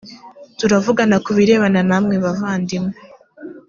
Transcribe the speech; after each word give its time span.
turavugana 0.57 1.15
ku 1.25 1.29
birebana 1.37 1.81
namwe 1.89 2.15
bavandimwe. 2.23 2.95